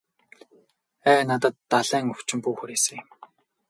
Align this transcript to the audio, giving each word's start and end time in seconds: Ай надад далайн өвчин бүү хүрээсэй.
Ай 1.13 1.21
надад 1.33 1.55
далайн 1.75 2.05
өвчин 2.17 2.39
бүү 2.45 2.55
хүрээсэй. 2.59 2.99